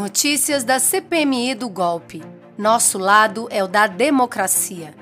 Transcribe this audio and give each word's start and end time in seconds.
Notícias 0.00 0.64
da 0.64 0.78
CPMI 0.78 1.54
do 1.54 1.68
golpe. 1.68 2.22
Nosso 2.56 2.96
lado 2.96 3.46
é 3.50 3.62
o 3.62 3.68
da 3.68 3.86
democracia. 3.86 4.94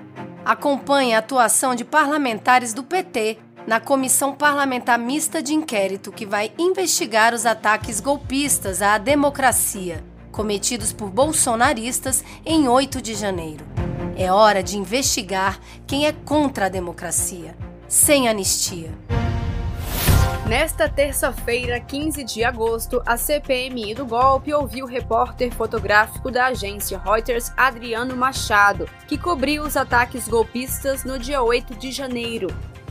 Acompanhe 0.45 1.15
a 1.15 1.19
atuação 1.19 1.73
de 1.73 1.85
parlamentares 1.85 2.75
do 2.75 2.83
PT 2.83 3.39
na 3.65 3.79
Comissão 3.79 4.34
Parlamentar 4.34 4.99
Mista 4.99 5.41
de 5.41 5.55
Inquérito 5.55 6.11
que 6.11 6.26
vai 6.26 6.50
investigar 6.58 7.33
os 7.33 7.47
ataques 7.47 8.00
golpistas 8.00 8.82
à 8.82 8.98
democracia 8.98 10.05
cometidos 10.32 10.92
por 10.92 11.10
bolsonaristas 11.10 12.24
em 12.44 12.66
8 12.66 13.00
de 13.00 13.14
janeiro. 13.14 13.64
É 14.16 14.32
hora 14.32 14.64
de 14.64 14.76
investigar 14.76 15.60
quem 15.86 16.08
é 16.08 16.12
contra 16.12 16.66
a 16.66 16.68
democracia, 16.68 17.56
sem 17.86 18.28
anistia. 18.28 18.90
Nesta 20.48 20.88
terça-feira, 20.88 21.78
15 21.78 22.24
de 22.24 22.42
agosto, 22.42 23.02
a 23.04 23.18
CPMI 23.18 23.94
do 23.94 24.06
golpe 24.06 24.50
ouviu 24.54 24.86
o 24.86 24.88
repórter 24.88 25.52
fotográfico 25.52 26.30
da 26.30 26.46
agência 26.46 26.98
Reuters, 26.98 27.52
Adriano 27.54 28.16
Machado, 28.16 28.89
que 29.06 29.18
cobriu 29.18 29.62
os 29.62 29.76
ataques 29.76 30.26
golpistas 30.26 31.04
no 31.04 31.18
dia 31.18 31.42
8 31.42 31.75
de 31.75 31.92
janeiro. 31.92 32.48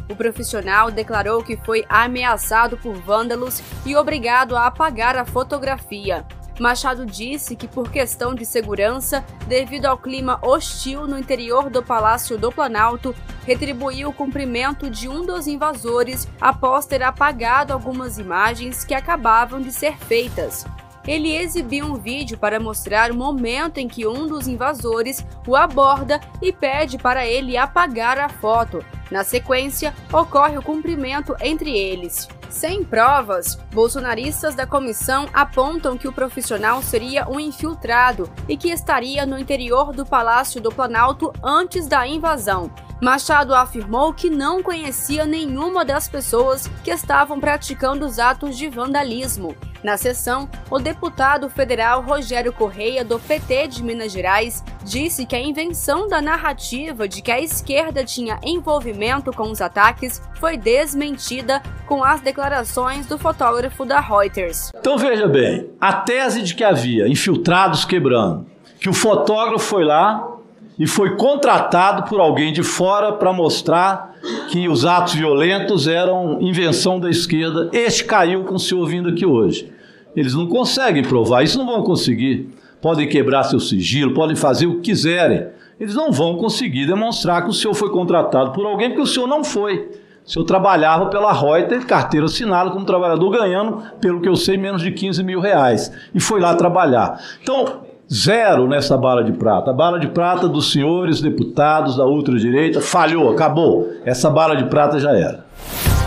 O 0.07 0.15
profissional 0.15 0.91
declarou 0.91 1.43
que 1.43 1.57
foi 1.57 1.83
ameaçado 1.89 2.77
por 2.77 2.93
vândalos 2.93 3.63
e 3.83 3.95
obrigado 3.95 4.55
a 4.55 4.67
apagar 4.67 5.17
a 5.17 5.25
fotografia. 5.25 6.23
Machado 6.59 7.05
disse 7.05 7.55
que, 7.55 7.67
por 7.67 7.91
questão 7.91 8.33
de 8.33 8.45
segurança, 8.45 9.23
devido 9.47 9.85
ao 9.85 9.97
clima 9.97 10.39
hostil 10.41 11.07
no 11.07 11.17
interior 11.17 11.69
do 11.69 11.83
Palácio 11.83 12.37
do 12.37 12.51
Planalto, 12.51 13.15
retribuiu 13.45 14.09
o 14.09 14.13
cumprimento 14.13 14.89
de 14.89 15.07
um 15.07 15.25
dos 15.25 15.47
invasores 15.47 16.27
após 16.41 16.85
ter 16.85 17.03
apagado 17.03 17.73
algumas 17.73 18.17
imagens 18.17 18.83
que 18.83 18.93
acabavam 18.93 19.61
de 19.61 19.71
ser 19.71 19.97
feitas. 19.97 20.65
Ele 21.07 21.33
exibiu 21.33 21.85
um 21.85 21.95
vídeo 21.95 22.37
para 22.37 22.59
mostrar 22.59 23.11
o 23.11 23.15
momento 23.15 23.77
em 23.77 23.87
que 23.87 24.05
um 24.05 24.27
dos 24.27 24.45
invasores 24.47 25.25
o 25.47 25.55
aborda 25.55 26.19
e 26.41 26.51
pede 26.51 26.97
para 26.97 27.25
ele 27.25 27.55
apagar 27.55 28.19
a 28.19 28.27
foto. 28.27 28.83
Na 29.09 29.23
sequência, 29.23 29.95
ocorre 30.11 30.57
o 30.57 30.61
cumprimento 30.61 31.33
entre 31.39 31.71
eles. 31.77 32.27
Sem 32.49 32.83
provas, 32.83 33.55
bolsonaristas 33.73 34.55
da 34.55 34.65
comissão 34.65 35.27
apontam 35.33 35.97
que 35.97 36.07
o 36.07 36.13
profissional 36.13 36.81
seria 36.81 37.27
um 37.29 37.39
infiltrado 37.39 38.29
e 38.47 38.55
que 38.55 38.69
estaria 38.69 39.25
no 39.25 39.37
interior 39.37 39.91
do 39.91 40.05
Palácio 40.05 40.61
do 40.61 40.71
Planalto 40.71 41.31
antes 41.43 41.87
da 41.87 42.07
invasão. 42.07 42.71
Machado 43.01 43.53
afirmou 43.53 44.11
que 44.11 44.29
não 44.29 44.63
conhecia 44.63 45.25
nenhuma 45.25 45.85
das 45.85 46.07
pessoas 46.07 46.67
que 46.83 46.89
estavam 46.89 47.39
praticando 47.39 48.05
os 48.05 48.17
atos 48.17 48.57
de 48.57 48.67
vandalismo. 48.67 49.55
Na 49.83 49.95
sessão, 49.97 50.49
o 50.69 50.79
deputado 50.79 51.49
federal 51.49 52.01
Rogério 52.01 52.51
Correia, 52.51 53.03
do 53.05 53.19
PT 53.19 53.67
de 53.67 53.83
Minas 53.83 54.11
Gerais, 54.11 54.63
disse 54.83 55.25
que 55.25 55.35
a 55.35 55.39
invenção 55.39 56.07
da 56.07 56.21
narrativa 56.21 57.07
de 57.07 57.21
que 57.21 57.31
a 57.31 57.39
esquerda 57.39 58.03
tinha 58.03 58.39
envolvimento 58.43 59.31
com 59.31 59.51
os 59.51 59.61
ataques 59.61 60.21
foi 60.39 60.57
desmentida 60.57 61.61
com 61.85 62.03
as 62.03 62.21
declarações 62.21 63.05
do 63.05 63.17
fotógrafo 63.17 63.85
da 63.85 63.99
Reuters. 63.99 64.71
Então 64.75 64.97
veja 64.97 65.27
bem, 65.27 65.69
a 65.79 65.93
tese 65.93 66.41
de 66.41 66.55
que 66.55 66.63
havia 66.63 67.07
infiltrados 67.07 67.85
quebrando, 67.85 68.45
que 68.79 68.89
o 68.89 68.93
fotógrafo 68.93 69.65
foi 69.65 69.83
lá 69.83 70.36
e 70.79 70.85
foi 70.85 71.15
contratado 71.15 72.07
por 72.07 72.19
alguém 72.19 72.53
de 72.53 72.61
fora 72.61 73.13
para 73.13 73.33
mostrar 73.33 74.15
que 74.49 74.69
os 74.69 74.85
atos 74.85 75.15
violentos 75.15 75.87
eram 75.87 76.39
invenção 76.41 76.99
da 76.99 77.09
esquerda. 77.09 77.69
Este 77.73 78.03
caiu 78.03 78.43
com 78.43 78.55
o 78.55 78.59
senhor 78.59 78.85
vindo 78.85 79.09
aqui 79.09 79.25
hoje. 79.25 79.71
Eles 80.15 80.33
não 80.33 80.47
conseguem 80.47 81.03
provar, 81.03 81.43
isso 81.43 81.57
não 81.57 81.65
vão 81.65 81.83
conseguir. 81.83 82.49
Podem 82.81 83.07
quebrar 83.07 83.43
seu 83.43 83.59
sigilo, 83.59 84.13
podem 84.13 84.35
fazer 84.35 84.67
o 84.67 84.75
que 84.75 84.91
quiserem. 84.91 85.47
Eles 85.79 85.95
não 85.95 86.11
vão 86.11 86.37
conseguir 86.37 86.85
demonstrar 86.85 87.43
que 87.43 87.49
o 87.49 87.53
senhor 87.53 87.73
foi 87.73 87.89
contratado 87.89 88.51
por 88.51 88.65
alguém, 88.65 88.89
porque 88.89 89.01
o 89.01 89.07
senhor 89.07 89.27
não 89.27 89.43
foi. 89.43 89.89
O 90.25 90.29
senhor 90.29 90.45
trabalhava 90.45 91.05
pela 91.05 91.31
Reuters, 91.31 91.85
carteira 91.85 92.25
assinada 92.25 92.69
como 92.69 92.85
trabalhador, 92.85 93.29
ganhando, 93.29 93.81
pelo 94.01 94.19
que 94.19 94.27
eu 94.27 94.35
sei, 94.35 94.57
menos 94.57 94.81
de 94.81 94.91
15 94.91 95.23
mil 95.23 95.39
reais. 95.39 95.91
E 96.13 96.19
foi 96.19 96.39
lá 96.39 96.53
trabalhar. 96.53 97.19
Então, 97.41 97.86
Zero 98.11 98.69
nessa 98.69 98.97
bala 98.97 99.21
de 99.21 99.33
prata. 99.33 99.71
A 99.71 99.73
bala 99.73 99.99
de 99.99 100.07
prata 100.07 100.47
dos 100.47 100.71
senhores 100.71 101.19
deputados 101.19 101.97
da 101.97 102.05
ultradireita 102.05 102.79
falhou, 102.79 103.29
acabou. 103.29 103.89
Essa 104.05 104.29
bala 104.29 104.55
de 104.55 104.63
prata 104.65 104.97
já 104.97 105.11
era. 105.11 105.45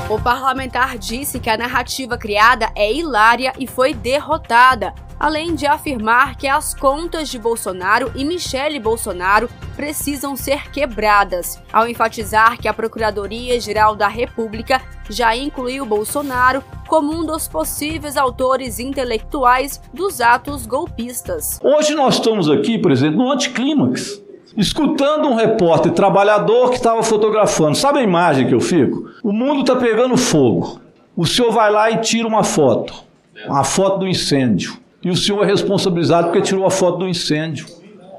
O 0.09 0.19
parlamentar 0.19 0.97
disse 0.97 1.39
que 1.39 1.51
a 1.51 1.59
narrativa 1.59 2.17
criada 2.17 2.71
é 2.75 2.93
hilária 2.93 3.53
e 3.59 3.67
foi 3.67 3.93
derrotada, 3.93 4.95
além 5.21 5.55
de 5.55 5.67
afirmar 5.67 6.35
que 6.37 6.49
as 6.49 6.73
contas 6.73 7.29
de 7.29 7.39
Bolsonaro 7.39 8.11
e 8.17 8.25
Michele 8.25 8.81
Bolsonaro 8.81 9.51
precisam 9.77 10.35
ser 10.35 10.71
quebradas, 10.71 11.63
ao 11.71 11.87
enfatizar 11.87 12.59
que 12.59 12.67
a 12.67 12.73
Procuradoria-Geral 12.73 13.95
da 13.95 14.09
República 14.09 14.81
já 15.11 15.37
incluiu 15.37 15.85
Bolsonaro 15.85 16.65
como 16.89 17.13
um 17.13 17.25
dos 17.25 17.47
possíveis 17.47 18.17
autores 18.17 18.81
intelectuais 18.81 19.81
dos 19.93 20.23
atos 20.23 20.65
golpistas. 20.65 21.61
Hoje 21.63 21.95
nós 21.95 22.15
estamos 22.15 22.51
aqui, 22.51 22.79
por 22.79 22.91
exemplo, 22.91 23.19
no 23.19 23.31
anticlímax 23.31 24.23
escutando 24.57 25.29
um 25.29 25.37
repórter 25.37 25.93
trabalhador 25.93 26.71
que 26.71 26.77
estava 26.77 27.05
fotografando. 27.05 27.77
Sabe 27.77 28.01
a 28.01 28.03
imagem 28.03 28.49
que 28.49 28.55
eu 28.55 28.61
fico? 28.61 29.09
O 29.23 29.33
mundo 29.33 29.61
está 29.61 29.77
pegando 29.77 30.17
fogo. 30.17 30.81
O 31.15 31.25
senhor 31.25 31.53
vai 31.53 31.71
lá 31.71 31.89
e 31.91 31.99
tira 31.99 32.27
uma 32.27 32.43
foto, 32.43 33.05
uma 33.47 33.63
foto 33.63 34.01
do 34.01 34.09
incêndio. 34.09 34.80
E 35.03 35.11
o 35.11 35.17
senhor 35.17 35.43
é 35.43 35.47
responsabilizado 35.47 36.29
porque 36.29 36.43
tirou 36.43 36.67
a 36.67 36.71
foto 36.71 36.99
do 36.99 37.09
incêndio. 37.09 37.67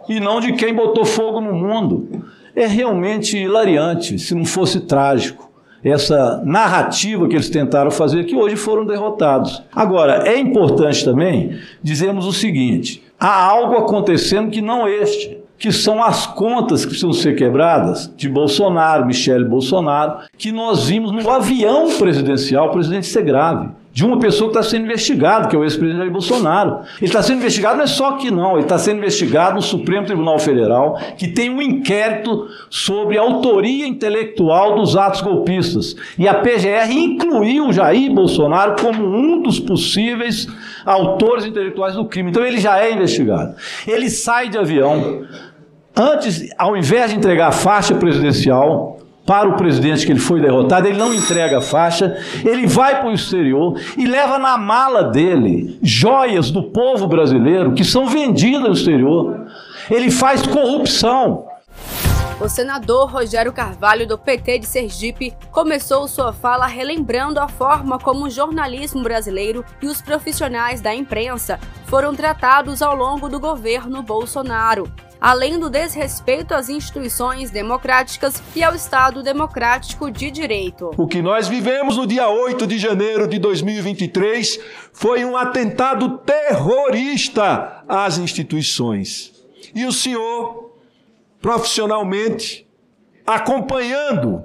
E 0.09 0.19
não 0.19 0.39
de 0.39 0.53
quem 0.53 0.73
botou 0.73 1.05
fogo 1.05 1.39
no 1.39 1.53
mundo. 1.53 2.25
É 2.55 2.65
realmente 2.65 3.37
hilariante, 3.37 4.17
se 4.17 4.33
não 4.33 4.45
fosse 4.45 4.81
trágico. 4.81 5.49
Essa 5.83 6.41
narrativa 6.45 7.27
que 7.27 7.35
eles 7.35 7.49
tentaram 7.49 7.89
fazer, 7.89 8.25
que 8.25 8.35
hoje 8.35 8.55
foram 8.55 8.85
derrotados. 8.85 9.63
Agora, 9.73 10.27
é 10.27 10.37
importante 10.37 11.03
também 11.03 11.57
dizermos 11.81 12.25
o 12.27 12.33
seguinte: 12.33 13.03
há 13.19 13.43
algo 13.45 13.75
acontecendo 13.77 14.51
que 14.51 14.61
não 14.61 14.87
este 14.87 15.39
que 15.57 15.71
são 15.71 16.03
as 16.03 16.25
contas 16.25 16.81
que 16.81 16.87
precisam 16.87 17.13
ser 17.13 17.35
quebradas 17.35 18.11
de 18.17 18.27
Bolsonaro, 18.27 19.05
Michele 19.05 19.45
Bolsonaro, 19.45 20.21
que 20.35 20.51
nós 20.51 20.87
vimos 20.87 21.11
no 21.11 21.29
avião 21.29 21.87
presidencial, 21.99 22.69
o 22.69 22.71
presidente 22.71 23.05
ser 23.05 23.21
grave 23.21 23.69
de 23.93 24.05
uma 24.05 24.19
pessoa 24.19 24.49
que 24.49 24.57
está 24.57 24.69
sendo 24.69 24.85
investigado, 24.85 25.49
que 25.49 25.55
é 25.55 25.59
o 25.59 25.63
ex-presidente 25.63 25.99
Jair 25.99 26.11
Bolsonaro. 26.11 26.79
Ele 26.97 27.07
está 27.07 27.21
sendo 27.21 27.39
investigado 27.39 27.77
não 27.77 27.83
é 27.83 27.87
só 27.87 28.11
aqui 28.11 28.31
não, 28.31 28.53
ele 28.53 28.61
está 28.61 28.77
sendo 28.77 28.97
investigado 28.99 29.55
no 29.55 29.61
Supremo 29.61 30.05
Tribunal 30.05 30.39
Federal, 30.39 30.97
que 31.17 31.27
tem 31.27 31.49
um 31.49 31.61
inquérito 31.61 32.47
sobre 32.69 33.17
a 33.17 33.21
autoria 33.21 33.85
intelectual 33.85 34.75
dos 34.75 34.95
atos 34.95 35.21
golpistas. 35.21 35.95
E 36.17 36.27
a 36.27 36.35
PGR 36.35 36.91
incluiu 36.91 37.73
Jair 37.73 38.13
Bolsonaro 38.13 38.81
como 38.81 39.05
um 39.05 39.41
dos 39.41 39.59
possíveis 39.59 40.47
autores 40.85 41.45
intelectuais 41.45 41.95
do 41.95 42.05
crime. 42.05 42.29
Então 42.29 42.45
ele 42.45 42.59
já 42.59 42.79
é 42.79 42.93
investigado. 42.93 43.55
Ele 43.85 44.09
sai 44.09 44.47
de 44.47 44.57
avião, 44.57 45.23
antes, 45.95 46.49
ao 46.57 46.77
invés 46.77 47.11
de 47.11 47.17
entregar 47.17 47.47
a 47.47 47.51
faixa 47.51 47.93
presidencial, 47.95 49.00
para 49.31 49.47
o 49.47 49.53
presidente 49.53 50.05
que 50.05 50.11
ele 50.11 50.19
foi 50.19 50.41
derrotado, 50.41 50.89
ele 50.89 50.97
não 50.97 51.13
entrega 51.13 51.59
a 51.59 51.61
faixa, 51.61 52.17
ele 52.43 52.67
vai 52.67 52.99
para 52.99 53.09
o 53.09 53.13
exterior 53.13 53.79
e 53.97 54.05
leva 54.05 54.37
na 54.37 54.57
mala 54.57 55.05
dele 55.05 55.79
joias 55.81 56.51
do 56.51 56.61
povo 56.63 57.07
brasileiro 57.07 57.71
que 57.71 57.85
são 57.85 58.07
vendidas 58.07 58.61
no 58.61 58.73
exterior. 58.73 59.45
Ele 59.89 60.11
faz 60.11 60.45
corrupção. 60.45 61.45
O 62.41 62.49
senador 62.49 63.09
Rogério 63.09 63.53
Carvalho, 63.53 64.05
do 64.05 64.17
PT 64.17 64.59
de 64.59 64.65
Sergipe, 64.65 65.33
começou 65.49 66.09
sua 66.09 66.33
fala 66.33 66.65
relembrando 66.65 67.39
a 67.39 67.47
forma 67.47 67.97
como 67.97 68.25
o 68.25 68.29
jornalismo 68.29 69.01
brasileiro 69.01 69.63
e 69.81 69.87
os 69.87 70.01
profissionais 70.01 70.81
da 70.81 70.93
imprensa 70.93 71.57
foram 71.85 72.13
tratados 72.13 72.81
ao 72.81 72.93
longo 72.93 73.29
do 73.29 73.39
governo 73.39 74.03
Bolsonaro 74.03 74.91
além 75.21 75.59
do 75.59 75.69
desrespeito 75.69 76.55
às 76.55 76.67
instituições 76.67 77.51
democráticas 77.51 78.41
e 78.55 78.63
ao 78.63 78.73
Estado 78.73 79.21
democrático 79.21 80.09
de 80.09 80.31
direito. 80.31 80.89
O 80.97 81.05
que 81.05 81.21
nós 81.21 81.47
vivemos 81.47 81.95
no 81.95 82.07
dia 82.07 82.27
8 82.27 82.65
de 82.65 82.79
janeiro 82.79 83.27
de 83.27 83.37
2023 83.37 84.59
foi 84.91 85.23
um 85.23 85.37
atentado 85.37 86.17
terrorista 86.17 87.83
às 87.87 88.17
instituições. 88.17 89.31
E 89.75 89.85
o 89.85 89.91
senhor, 89.91 90.71
profissionalmente, 91.39 92.67
acompanhando 93.25 94.43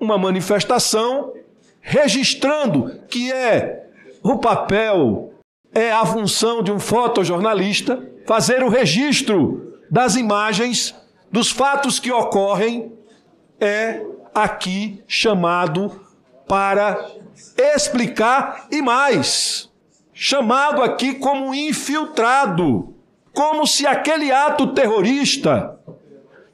uma 0.00 0.18
manifestação, 0.18 1.32
registrando 1.80 3.00
que 3.08 3.30
é 3.30 3.86
o 4.20 4.38
papel, 4.38 5.32
é 5.72 5.92
a 5.92 6.04
função 6.04 6.60
de 6.60 6.72
um 6.72 6.80
fotojornalista, 6.80 8.02
fazer 8.26 8.64
o 8.64 8.68
registro 8.68 9.68
das 9.90 10.16
imagens, 10.16 10.94
dos 11.30 11.50
fatos 11.50 11.98
que 11.98 12.10
ocorrem, 12.10 12.92
é 13.60 14.04
aqui 14.34 15.02
chamado 15.06 16.00
para 16.46 17.10
explicar 17.56 18.66
e 18.70 18.80
mais. 18.80 19.68
chamado 20.20 20.82
aqui 20.82 21.14
como 21.14 21.54
infiltrado, 21.54 22.92
como 23.32 23.64
se 23.68 23.86
aquele 23.86 24.32
ato 24.32 24.74
terrorista 24.74 25.78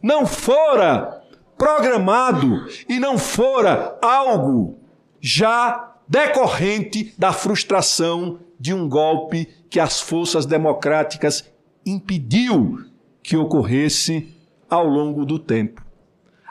não 0.02 0.26
fora 0.26 1.22
programado 1.56 2.66
e 2.86 2.98
não 2.98 3.16
fora 3.16 3.98
algo 4.02 4.78
já 5.18 5.94
decorrente 6.06 7.14
da 7.16 7.32
frustração 7.32 8.38
de 8.60 8.74
um 8.74 8.86
golpe 8.86 9.46
que 9.70 9.80
as 9.80 9.98
forças 9.98 10.44
democráticas 10.44 11.50
impediu 11.86 12.84
que 13.24 13.36
ocorresse 13.36 14.28
ao 14.68 14.86
longo 14.86 15.24
do 15.24 15.38
tempo. 15.38 15.82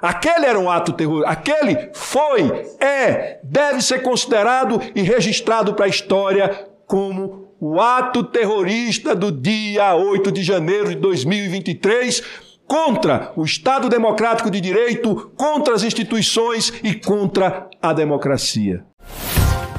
Aquele 0.01 0.45
era 0.45 0.59
um 0.59 0.69
ato 0.69 0.91
terrorista, 0.91 1.31
aquele 1.31 1.89
foi, 1.93 2.41
é, 2.77 3.39
deve 3.41 3.81
ser 3.81 4.01
considerado 4.01 4.81
e 4.93 5.01
registrado 5.01 5.75
para 5.75 5.85
a 5.85 5.87
história 5.87 6.67
como 6.85 7.47
o 7.57 7.79
ato 7.79 8.23
terrorista 8.25 9.15
do 9.15 9.31
dia 9.31 9.95
8 9.95 10.29
de 10.29 10.43
janeiro 10.43 10.89
de 10.89 10.95
2023 10.95 12.21
contra 12.67 13.31
o 13.35 13.45
Estado 13.45 13.87
Democrático 13.87 14.51
de 14.51 14.59
Direito, 14.59 15.31
contra 15.37 15.73
as 15.73 15.83
instituições 15.83 16.73
e 16.83 16.95
contra 16.95 17.69
a 17.81 17.93
democracia. 17.93 18.83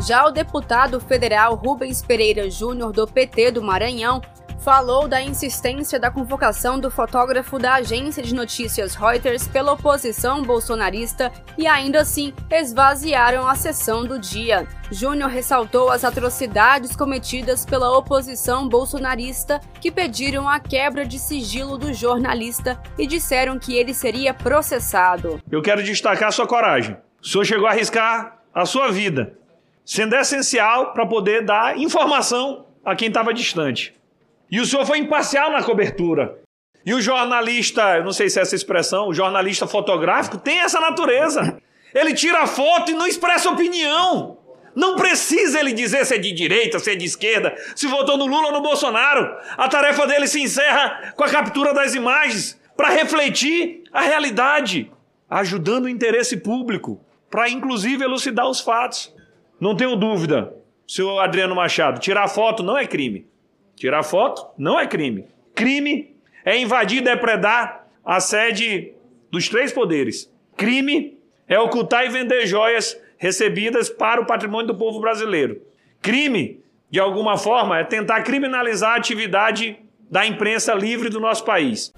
Já 0.07 0.27
o 0.27 0.31
deputado 0.31 1.01
federal 1.01 1.55
Rubens 1.55 2.03
Pereira 2.03 2.49
Júnior, 2.49 2.93
do 2.93 3.07
PT 3.07 3.53
do 3.53 3.63
Maranhão, 3.63 4.23
falou 4.65 5.07
da 5.07 5.21
insistência 5.21 6.01
da 6.01 6.11
convocação 6.11 6.81
do 6.81 6.91
fotógrafo 6.91 7.59
da 7.59 7.75
agência 7.75 8.23
de 8.23 8.35
notícias 8.35 8.95
Reuters 8.95 9.47
pela 9.47 9.73
oposição 9.73 10.43
bolsonarista 10.43 11.31
e 11.59 11.67
ainda 11.67 12.01
assim 12.01 12.33
esvaziaram 12.51 13.47
a 13.47 13.55
sessão 13.55 14.07
do 14.07 14.19
dia. 14.19 14.67
Júnior 14.91 15.29
ressaltou 15.29 15.91
as 15.91 16.03
atrocidades 16.03 16.97
cometidas 16.97 17.67
pela 17.67 17.95
oposição 17.95 18.67
bolsonarista 18.67 19.61
que 19.83 19.93
pediram 19.93 20.49
a 20.49 20.59
quebra 20.59 21.05
de 21.05 21.19
sigilo 21.19 21.77
do 21.77 21.93
jornalista 21.93 22.81
e 22.99 23.07
disseram 23.07 23.59
que 23.59 23.77
ele 23.77 23.93
seria 23.93 24.33
processado. 24.33 25.43
Eu 25.51 25.61
quero 25.61 25.83
destacar 25.83 26.33
sua 26.33 26.47
coragem. 26.47 26.97
O 27.23 27.27
senhor 27.27 27.45
chegou 27.45 27.67
a 27.67 27.71
arriscar 27.73 28.39
a 28.55 28.65
sua 28.65 28.91
vida, 28.91 29.37
sendo 29.85 30.17
essencial 30.17 30.95
para 30.95 31.05
poder 31.05 31.45
dar 31.45 31.77
informação 31.77 32.65
a 32.83 32.97
quem 32.97 33.09
estava 33.09 33.35
distante. 33.35 33.95
E 34.55 34.61
o 34.61 34.65
senhor 34.65 34.87
foi 34.87 34.99
imparcial 34.99 35.51
na 35.51 35.65
cobertura. 35.65 36.39
E 36.87 36.95
o 36.95 37.01
jornalista, 37.01 37.97
eu 37.97 38.05
não 38.05 38.13
sei 38.13 38.31
se 38.31 38.39
é 38.39 38.43
essa 38.43 38.55
expressão, 38.55 39.09
o 39.09 39.13
jornalista 39.13 39.67
fotográfico 39.67 40.39
tem 40.39 40.61
essa 40.61 40.81
natureza. 40.81 41.61
Ele 41.93 42.15
tira 42.15 42.39
a 42.39 42.47
foto 42.47 42.93
e 42.93 42.95
não 42.95 43.05
expressa 43.05 43.51
opinião. 43.51 44.39
Não 44.73 44.95
precisa 44.95 45.59
ele 45.59 45.73
dizer 45.73 46.07
se 46.07 46.15
é 46.15 46.19
de 46.19 46.31
direita, 46.31 46.79
se 46.79 46.93
é 46.93 46.95
de 46.95 47.05
esquerda, 47.05 47.53
se 47.75 47.89
votou 47.89 48.17
no 48.17 48.27
Lula 48.27 48.47
ou 48.47 48.53
no 48.53 48.63
Bolsonaro. 48.63 49.29
A 49.57 49.67
tarefa 49.67 50.07
dele 50.07 50.29
se 50.29 50.41
encerra 50.41 51.13
com 51.17 51.25
a 51.25 51.31
captura 51.31 51.75
das 51.75 51.97
imagens 51.97 52.57
para 52.77 52.91
refletir 52.91 53.83
a 53.93 54.03
realidade, 54.03 54.89
ajudando 55.29 55.87
o 55.87 55.89
interesse 55.89 56.37
público, 56.37 57.05
para 57.29 57.51
inclusive 57.51 58.05
elucidar 58.05 58.49
os 58.49 58.61
fatos. 58.61 59.13
Não 59.61 59.75
tenho 59.75 59.97
dúvida, 59.97 60.55
senhor 60.87 61.19
Adriano 61.19 61.57
Machado, 61.57 61.99
tirar 61.99 62.29
foto 62.29 62.63
não 62.63 62.79
é 62.79 62.87
crime. 62.87 63.34
Tirar 63.77 64.03
foto 64.03 64.47
não 64.57 64.79
é 64.79 64.87
crime. 64.87 65.27
Crime 65.55 66.17
é 66.45 66.59
invadir 66.59 66.99
e 66.99 67.05
depredar 67.05 67.87
a 68.05 68.21
sede 68.21 68.93
dos 69.31 69.49
três 69.49 69.73
poderes. 69.73 70.31
Crime 70.57 71.19
é 71.49 71.59
ocultar 71.59 72.05
e 72.05 72.09
vender 72.09 72.47
joias 72.47 72.97
recebidas 73.17 73.89
para 73.89 74.21
o 74.21 74.27
patrimônio 74.27 74.69
do 74.69 74.75
povo 74.75 75.01
brasileiro. 75.01 75.61
Crime, 76.01 76.61
de 76.91 77.01
alguma 77.01 77.37
forma, 77.37 77.79
é 77.79 77.85
tentar 77.85 78.23
criminalizar 78.23 78.93
a 78.93 78.97
atividade 78.97 79.79
da 80.11 80.27
imprensa 80.27 80.75
livre 80.75 81.09
do 81.09 81.19
nosso 81.19 81.45
país. 81.45 81.93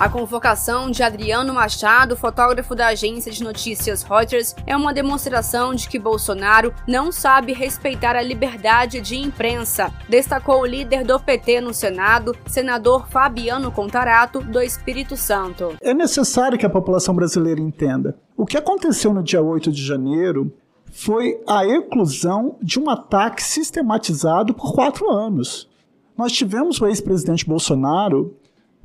A 0.00 0.08
convocação 0.08 0.92
de 0.92 1.02
Adriano 1.02 1.52
Machado, 1.52 2.16
fotógrafo 2.16 2.72
da 2.72 2.86
agência 2.86 3.32
de 3.32 3.42
notícias 3.42 4.04
Reuters, 4.04 4.54
é 4.64 4.76
uma 4.76 4.94
demonstração 4.94 5.74
de 5.74 5.88
que 5.88 5.98
Bolsonaro 5.98 6.72
não 6.86 7.10
sabe 7.10 7.52
respeitar 7.52 8.14
a 8.14 8.22
liberdade 8.22 9.00
de 9.00 9.16
imprensa, 9.16 9.92
destacou 10.08 10.60
o 10.60 10.66
líder 10.66 11.02
do 11.02 11.18
PT 11.18 11.60
no 11.60 11.74
Senado, 11.74 12.32
senador 12.46 13.08
Fabiano 13.08 13.72
Contarato, 13.72 14.38
do 14.38 14.60
Espírito 14.60 15.16
Santo. 15.16 15.76
É 15.80 15.92
necessário 15.92 16.56
que 16.56 16.66
a 16.66 16.70
população 16.70 17.12
brasileira 17.12 17.60
entenda. 17.60 18.16
O 18.36 18.46
que 18.46 18.56
aconteceu 18.56 19.12
no 19.12 19.20
dia 19.20 19.42
8 19.42 19.72
de 19.72 19.84
janeiro 19.84 20.52
foi 20.92 21.40
a 21.44 21.66
eclusão 21.66 22.56
de 22.62 22.78
um 22.78 22.88
ataque 22.88 23.42
sistematizado 23.42 24.54
por 24.54 24.72
quatro 24.72 25.10
anos. 25.10 25.68
Nós 26.16 26.30
tivemos 26.30 26.80
o 26.80 26.86
ex-presidente 26.86 27.44
Bolsonaro 27.44 28.36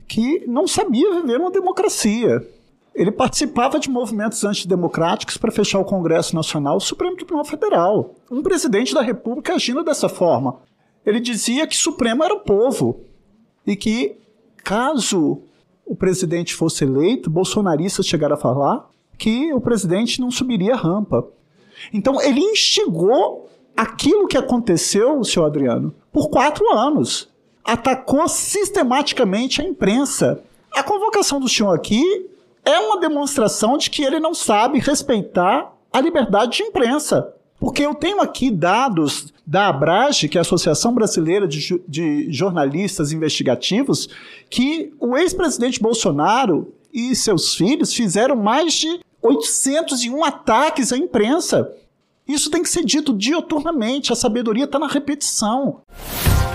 que 0.07 0.45
não 0.47 0.67
sabia 0.67 1.21
viver 1.21 1.39
uma 1.39 1.51
democracia. 1.51 2.47
Ele 2.94 3.11
participava 3.11 3.79
de 3.79 3.89
movimentos 3.89 4.44
antidemocráticos 4.44 5.38
para 5.38 5.51
fechar 5.51 5.79
o 5.79 5.85
Congresso 5.85 6.35
Nacional, 6.35 6.77
o 6.77 6.81
Supremo 6.81 7.15
Tribunal 7.15 7.45
Federal. 7.45 8.13
Um 8.29 8.44
presidente 8.44 8.94
da 8.94 9.01
República 9.01 9.55
agindo 9.55 9.83
dessa 9.83 10.07
forma. 10.07 10.59
Ele 11.05 11.19
dizia 11.19 11.65
que 11.65 11.75
Supremo 11.75 12.23
era 12.23 12.33
o 12.33 12.41
povo 12.41 13.01
e 13.65 13.75
que, 13.75 14.15
caso 14.63 15.41
o 15.85 15.95
presidente 15.95 16.53
fosse 16.53 16.83
eleito, 16.83 17.29
bolsonaristas 17.29 18.05
chegaram 18.05 18.35
a 18.35 18.39
falar 18.39 18.89
que 19.17 19.53
o 19.53 19.59
presidente 19.59 20.21
não 20.21 20.31
subiria 20.31 20.73
a 20.73 20.77
rampa. 20.77 21.27
Então, 21.91 22.21
ele 22.21 22.39
instigou 22.39 23.50
aquilo 23.75 24.27
que 24.27 24.38
aconteceu, 24.38 25.23
senhor 25.23 25.45
Adriano, 25.45 25.94
por 26.11 26.29
quatro 26.29 26.71
anos 26.71 27.32
atacou 27.63 28.27
sistematicamente 28.27 29.62
a 29.62 29.65
imprensa. 29.65 30.44
A 30.71 30.83
convocação 30.83 31.39
do 31.39 31.48
senhor 31.48 31.74
aqui 31.74 32.04
é 32.65 32.80
uma 32.80 33.00
demonstração 33.00 33.77
de 33.77 33.89
que 33.89 34.04
ele 34.04 34.19
não 34.19 34.33
sabe 34.33 34.80
respeitar 34.80 35.74
a 35.92 36.01
liberdade 36.01 36.57
de 36.57 36.63
imprensa. 36.63 37.33
Porque 37.60 37.83
eu 37.83 37.95
tenho 37.95 38.19
aqui 38.19 38.51
dados 38.51 39.33
da 39.45 39.69
Abrage, 39.69 40.27
que 40.27 40.38
é 40.38 40.39
a 40.39 40.42
Associação 40.42 40.94
Brasileira 40.94 41.48
de, 41.48 41.81
de 41.88 42.31
Jornalistas 42.31 43.12
Investigativos, 43.12 44.10
que 44.50 44.94
o 45.00 45.15
ex-presidente 45.15 45.80
Bolsonaro 45.80 46.74
e 46.94 47.15
seus 47.15 47.56
filhos 47.56 47.94
fizeram 47.94 48.36
mais 48.36 48.74
de 48.74 49.00
801 49.21 50.24
ataques 50.25 50.92
à 50.92 50.98
imprensa. 50.98 51.71
Isso 52.27 52.50
tem 52.50 52.62
que 52.62 52.69
ser 52.69 52.83
dito 52.83 53.13
dioturnamente, 53.13 54.12
a 54.12 54.15
sabedoria 54.15 54.65
está 54.65 54.80
na 54.80 54.88
repetição. 54.88 55.81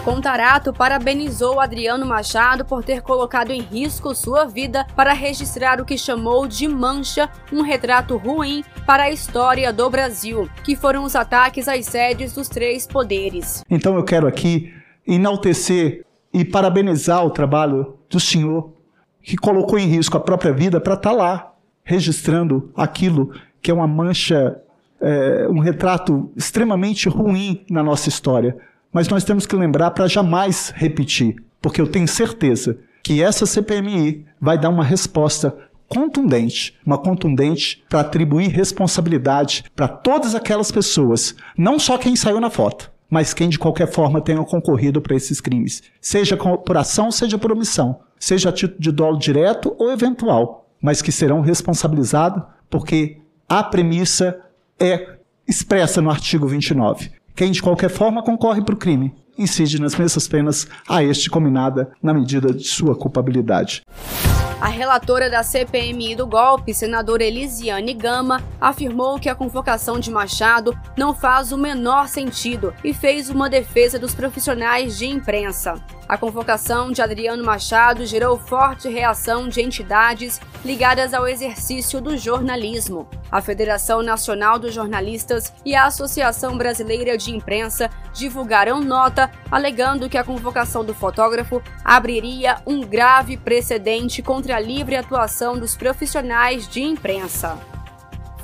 Contarato 0.08 0.72
parabenizou 0.72 1.60
Adriano 1.60 2.06
Machado 2.06 2.64
por 2.64 2.82
ter 2.82 3.02
colocado 3.02 3.50
em 3.50 3.60
risco 3.60 4.14
sua 4.14 4.46
vida 4.46 4.86
para 4.96 5.12
registrar 5.12 5.82
o 5.82 5.84
que 5.84 5.98
chamou 5.98 6.48
de 6.48 6.66
mancha, 6.66 7.28
um 7.52 7.60
retrato 7.60 8.16
ruim 8.16 8.64
para 8.86 9.02
a 9.02 9.10
história 9.10 9.70
do 9.70 9.90
Brasil, 9.90 10.48
que 10.64 10.74
foram 10.74 11.04
os 11.04 11.14
ataques 11.14 11.68
às 11.68 11.84
sedes 11.84 12.32
dos 12.32 12.48
três 12.48 12.86
poderes. 12.86 13.62
Então 13.68 13.96
eu 13.96 14.02
quero 14.02 14.26
aqui 14.26 14.72
enaltecer 15.06 16.06
e 16.32 16.42
parabenizar 16.42 17.22
o 17.26 17.30
trabalho 17.30 17.98
do 18.08 18.18
senhor 18.18 18.72
que 19.22 19.36
colocou 19.36 19.78
em 19.78 19.88
risco 19.88 20.16
a 20.16 20.20
própria 20.20 20.54
vida 20.54 20.80
para 20.80 20.94
estar 20.94 21.10
tá 21.10 21.14
lá 21.14 21.52
registrando 21.84 22.72
aquilo 22.74 23.30
que 23.60 23.70
é 23.70 23.74
uma 23.74 23.86
mancha, 23.86 24.58
é, 25.02 25.46
um 25.50 25.58
retrato 25.58 26.32
extremamente 26.34 27.10
ruim 27.10 27.66
na 27.68 27.82
nossa 27.82 28.08
história 28.08 28.56
mas 28.98 29.06
nós 29.06 29.22
temos 29.22 29.46
que 29.46 29.54
lembrar 29.54 29.92
para 29.92 30.08
jamais 30.08 30.72
repetir, 30.74 31.36
porque 31.62 31.80
eu 31.80 31.86
tenho 31.86 32.08
certeza 32.08 32.80
que 33.00 33.22
essa 33.22 33.46
CPMI 33.46 34.26
vai 34.40 34.58
dar 34.58 34.70
uma 34.70 34.82
resposta 34.82 35.56
contundente, 35.86 36.76
uma 36.84 36.98
contundente 36.98 37.84
para 37.88 38.00
atribuir 38.00 38.48
responsabilidade 38.48 39.62
para 39.76 39.86
todas 39.86 40.34
aquelas 40.34 40.72
pessoas, 40.72 41.36
não 41.56 41.78
só 41.78 41.96
quem 41.96 42.16
saiu 42.16 42.40
na 42.40 42.50
foto, 42.50 42.90
mas 43.08 43.32
quem 43.32 43.48
de 43.48 43.56
qualquer 43.56 43.86
forma 43.86 44.20
tenha 44.20 44.42
concorrido 44.42 45.00
para 45.00 45.14
esses 45.14 45.40
crimes, 45.40 45.80
seja 46.00 46.36
por 46.36 46.76
ação, 46.76 47.12
seja 47.12 47.38
por 47.38 47.52
omissão, 47.52 48.00
seja 48.18 48.48
a 48.48 48.52
título 48.52 48.80
de 48.80 48.90
dolo 48.90 49.16
direto 49.16 49.76
ou 49.78 49.92
eventual, 49.92 50.68
mas 50.82 51.00
que 51.00 51.12
serão 51.12 51.40
responsabilizados 51.40 52.42
porque 52.68 53.18
a 53.48 53.62
premissa 53.62 54.40
é 54.76 55.18
expressa 55.46 56.02
no 56.02 56.10
artigo 56.10 56.48
29 56.48 57.16
quem 57.38 57.52
de 57.52 57.62
qualquer 57.62 57.88
forma 57.88 58.20
concorre 58.20 58.60
para 58.60 58.74
o 58.74 58.78
crime 58.78 59.14
incide 59.38 59.80
nas 59.80 59.94
mesmas 59.94 60.26
penas 60.26 60.66
a 60.88 61.04
este 61.04 61.30
combinada 61.30 61.92
na 62.02 62.12
medida 62.12 62.52
de 62.52 62.64
sua 62.64 62.96
culpabilidade. 62.96 63.82
A 64.60 64.66
relatora 64.66 65.30
da 65.30 65.44
CPMI 65.44 66.16
do 66.16 66.26
golpe, 66.26 66.74
senadora 66.74 67.22
Elisiane 67.22 67.94
Gama, 67.94 68.42
afirmou 68.60 69.16
que 69.16 69.28
a 69.28 69.34
convocação 69.34 70.00
de 70.00 70.10
Machado 70.10 70.76
não 70.96 71.14
faz 71.14 71.52
o 71.52 71.56
menor 71.56 72.08
sentido 72.08 72.74
e 72.82 72.92
fez 72.92 73.30
uma 73.30 73.48
defesa 73.48 74.00
dos 74.00 74.16
profissionais 74.16 74.98
de 74.98 75.06
imprensa. 75.06 75.80
A 76.08 76.16
convocação 76.16 76.90
de 76.90 77.02
Adriano 77.02 77.44
Machado 77.44 78.04
gerou 78.06 78.36
forte 78.36 78.88
reação 78.88 79.46
de 79.46 79.60
entidades 79.60 80.40
ligadas 80.64 81.12
ao 81.12 81.28
exercício 81.28 82.00
do 82.00 82.16
jornalismo. 82.16 83.06
A 83.30 83.42
Federação 83.42 84.02
Nacional 84.02 84.58
dos 84.58 84.72
Jornalistas 84.72 85.52
e 85.66 85.74
a 85.74 85.84
Associação 85.84 86.56
Brasileira 86.56 87.18
de 87.18 87.30
Imprensa 87.30 87.90
divulgaram 88.14 88.80
nota 88.80 89.30
alegando 89.50 90.08
que 90.08 90.16
a 90.16 90.24
convocação 90.24 90.82
do 90.82 90.94
fotógrafo 90.94 91.62
abriria 91.84 92.56
um 92.66 92.80
grave 92.80 93.36
precedente 93.36 94.22
contra 94.48 94.56
a 94.56 94.60
livre 94.60 94.96
atuação 94.96 95.58
dos 95.58 95.76
profissionais 95.76 96.66
de 96.66 96.80
imprensa. 96.80 97.58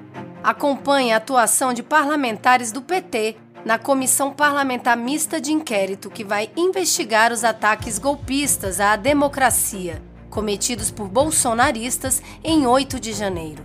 Acompanhe 0.45 1.15
a 1.15 1.17
atuação 1.17 1.73
de 1.73 1.83
parlamentares 1.83 2.71
do 2.71 2.83
PT 2.83 3.37
na 3.65 3.79
Comissão 3.79 4.31
Parlamentar 4.31 4.95
Mista 4.95 5.41
de 5.41 5.53
Inquérito 5.53 6.11
que 6.11 6.23
vai 6.23 6.51
investigar 6.55 7.33
os 7.33 7.45
ataques 7.45 7.99
golpistas 7.99 8.79
à 8.79 8.95
democracia 8.95 10.03
cometidos 10.37 10.91
por 10.91 11.09
bolsonaristas 11.09 12.23
em 12.45 12.67
8 12.67 13.01
de 13.01 13.15
janeiro. 13.15 13.65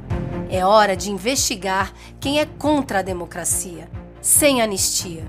É 0.50 0.66
hora 0.66 0.96
de 0.96 1.12
investigar 1.12 1.92
quem 2.18 2.40
é 2.40 2.46
contra 2.46 3.00
a 3.00 3.02
democracia, 3.02 3.90
sem 4.22 4.62
anistia. 4.62 5.26